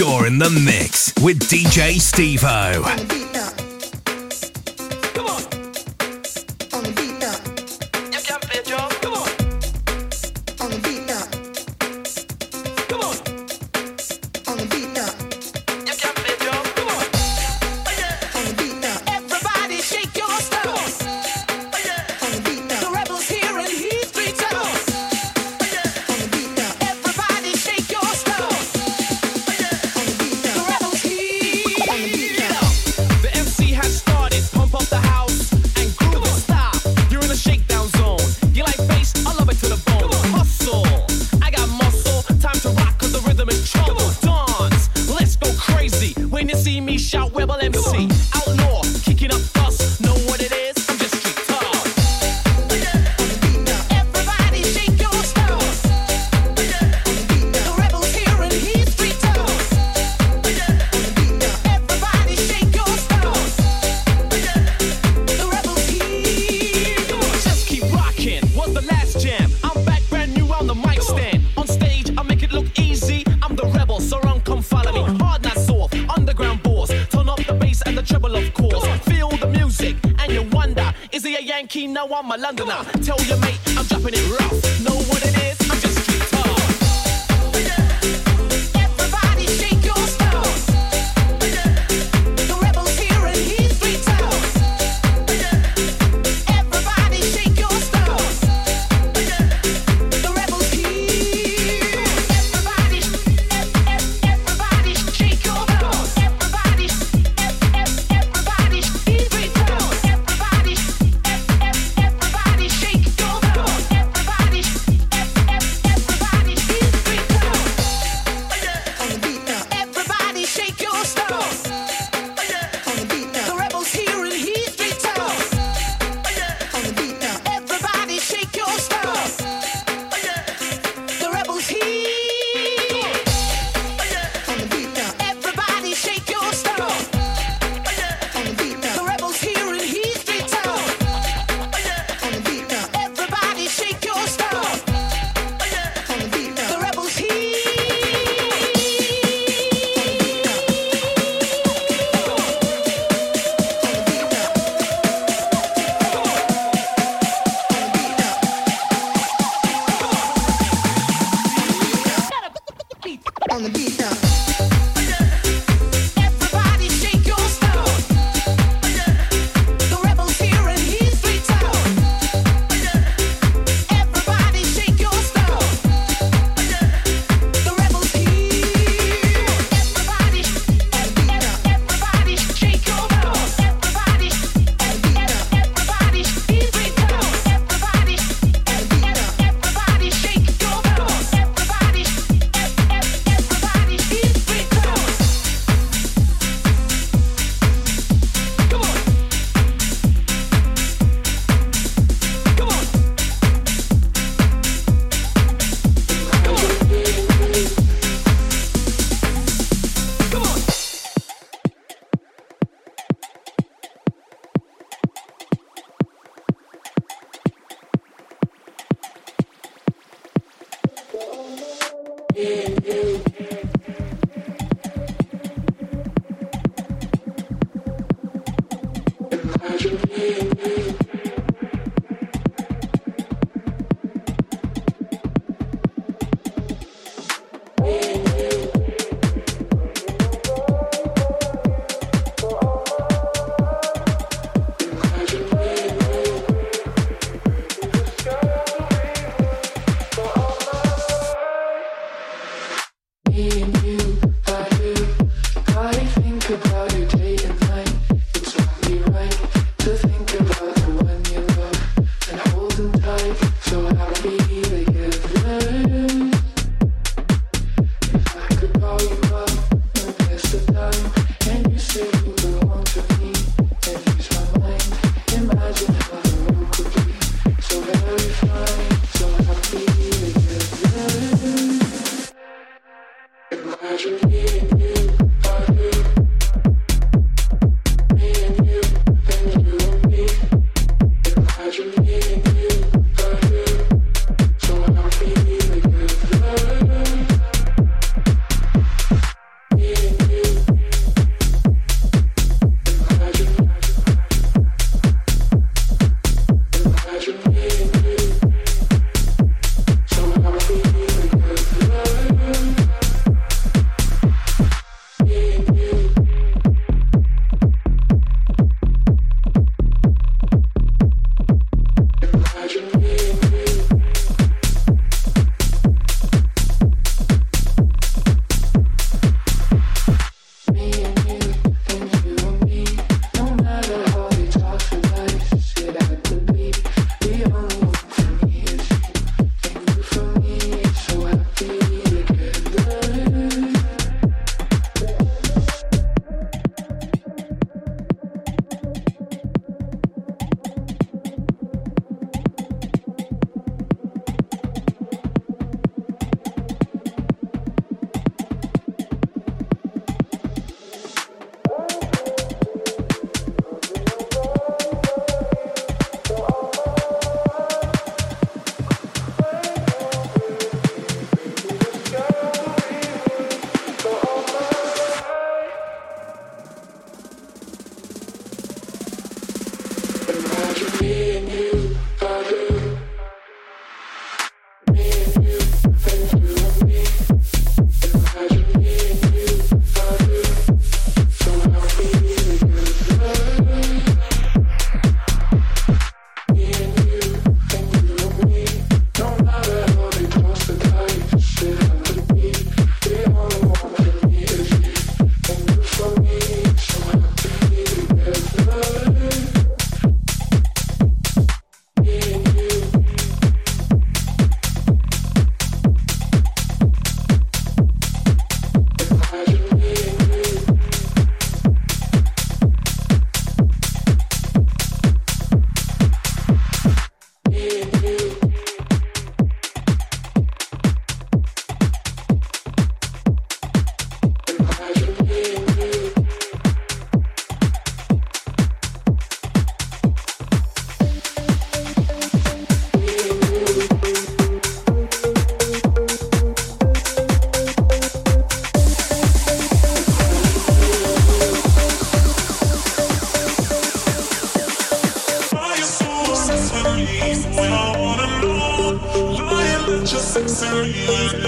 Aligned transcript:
You're 0.00 0.26
in 0.26 0.38
the 0.38 0.48
mix 0.48 1.12
with 1.20 1.40
DJ 1.40 1.96
Stevo. 1.96 3.29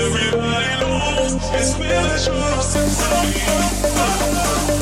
Everybody 0.05 0.81
knows. 0.81 1.35
It's 1.55 1.75
been 1.79 2.05
a 2.05 2.19
short 2.19 2.63
since 2.65 3.03
I 3.05 4.82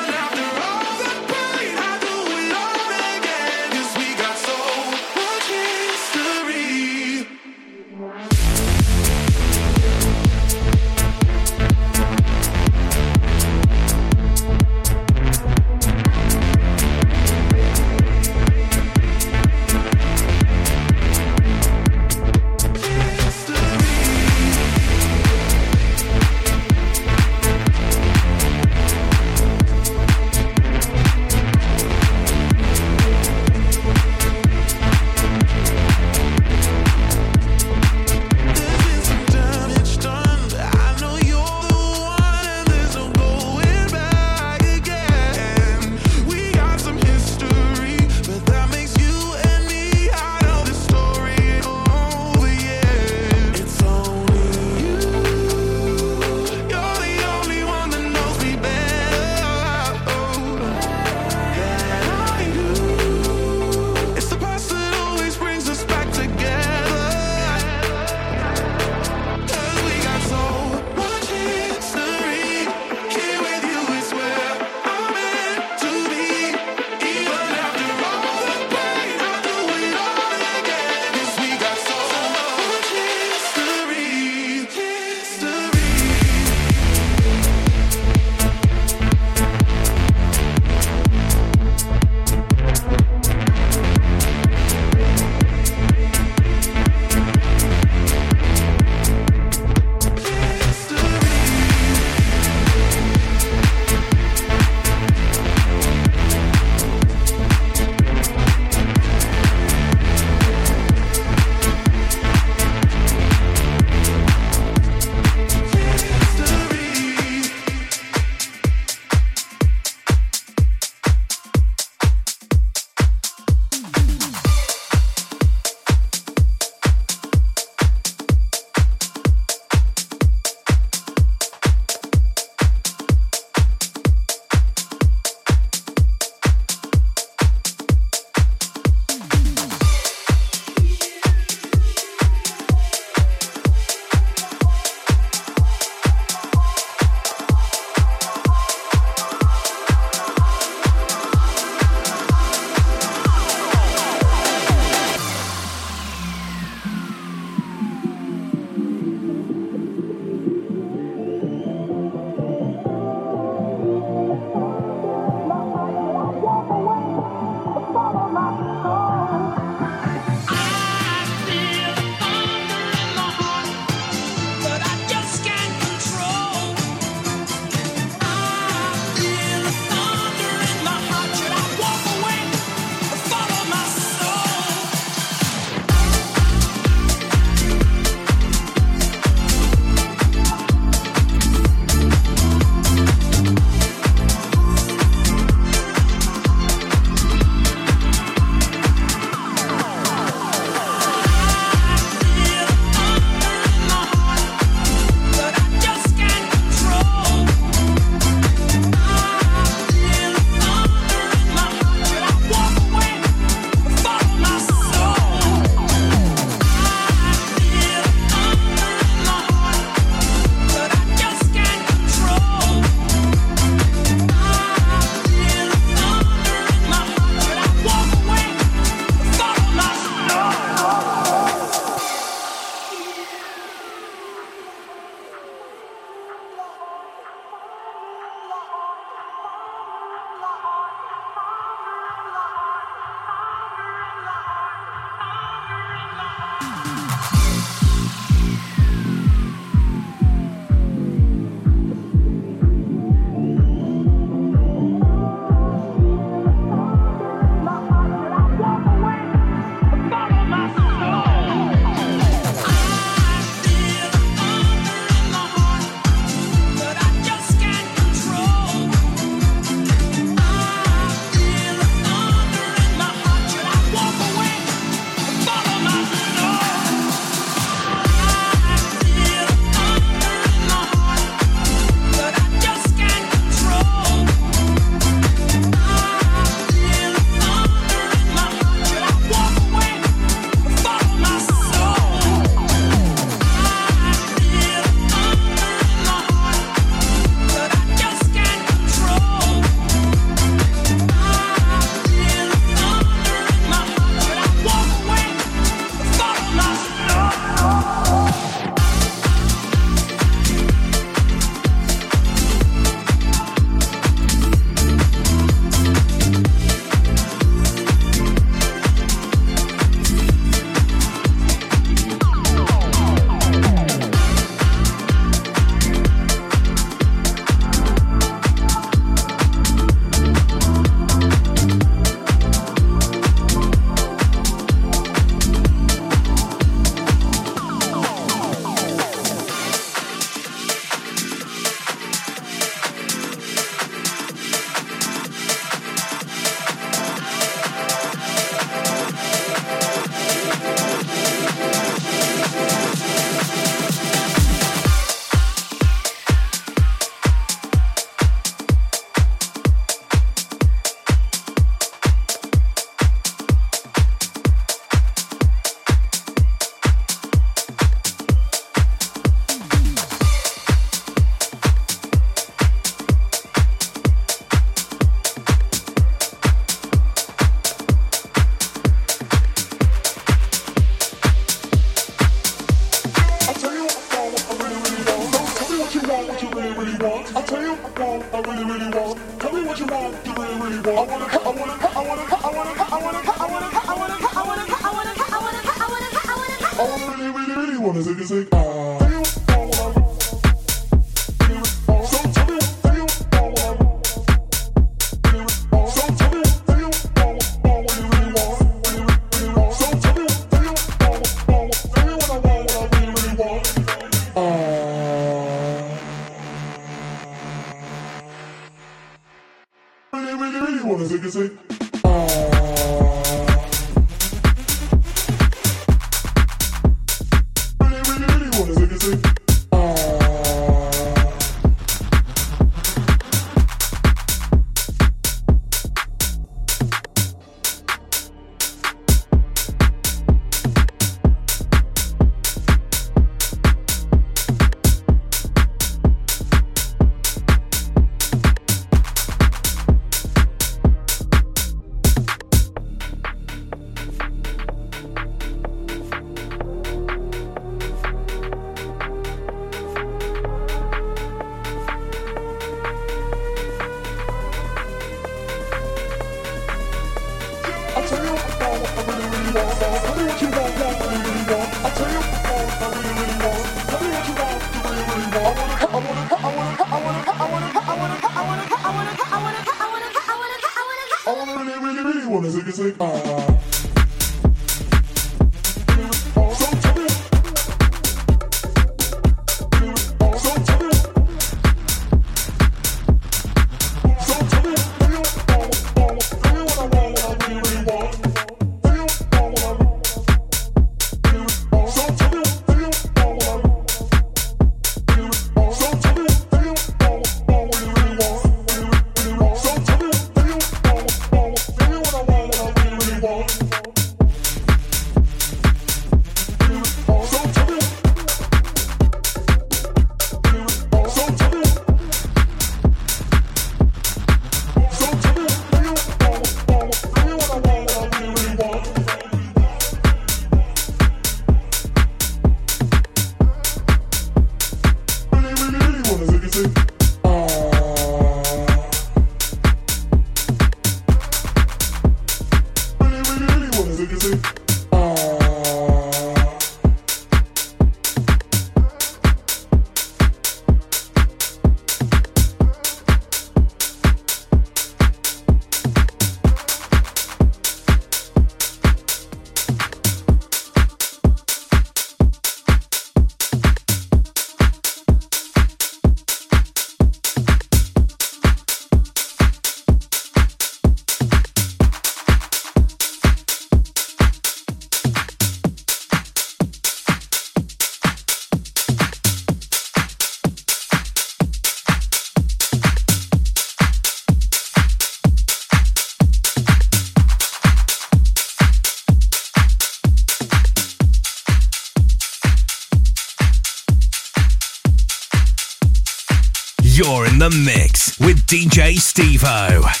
DJ 599.41 600.00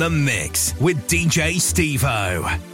the 0.00 0.08
mix 0.08 0.72
with 0.80 0.96
DJ 1.08 1.56
Stevo. 1.56 2.69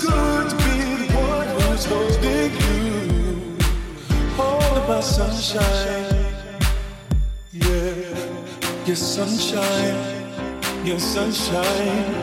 good 0.00 0.50
to 0.50 0.56
be 0.56 1.06
the 1.06 1.12
one 1.14 1.48
who's 1.48 1.84
holding 1.86 2.52
you. 2.66 3.56
All 4.38 4.88
my 4.88 5.00
sunshine. 5.00 6.14
Yeah, 7.52 8.86
your 8.86 8.96
sunshine, 8.96 9.96
your 10.84 10.98
sunshine, 10.98 12.14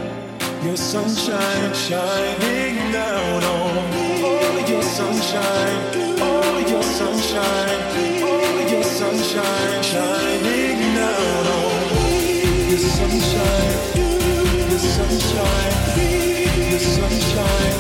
your 0.63 0.78
sunshine 0.78 1.74
shining 1.74 2.91
down 2.91 3.43
on 3.43 3.91
me. 3.91 4.69
Your 4.69 4.82
sunshine, 4.82 6.21
all 6.21 6.59
your 6.61 6.84
sunshine, 6.84 8.24
all 8.24 8.59
your 8.71 8.84
sunshine 8.84 9.84
shining 9.84 10.95
down 10.95 11.47
on 11.57 11.95
me. 11.95 12.69
Your 12.69 12.80
sunshine, 12.80 13.97
your 14.69 14.80
sunshine 14.80 16.42
sunshine 16.80 17.74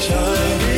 shining. 0.00 0.73